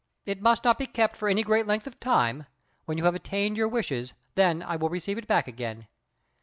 It 0.25 0.41
must 0.41 0.63
not 0.63 0.79
be 0.79 0.87
kept 0.87 1.15
for 1.15 1.29
any 1.29 1.43
great 1.43 1.67
length 1.67 1.85
of 1.85 1.99
time; 1.99 2.47
when 2.85 2.97
you 2.97 3.03
have 3.03 3.13
attained 3.13 3.55
your 3.55 3.67
wishes, 3.67 4.15
then 4.33 4.63
I 4.63 4.75
will 4.75 4.89
receive 4.89 5.19
it 5.19 5.27
back 5.27 5.47
again." 5.47 5.85